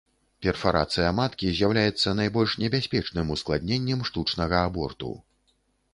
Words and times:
Перфарацыя 0.43 1.09
маткі 1.19 1.51
з'яўляецца 1.59 2.15
найбольш 2.21 2.55
небяспечным 2.63 3.25
ускладненнем 3.35 3.99
штучнага 4.11 4.57
аборту. 4.71 5.11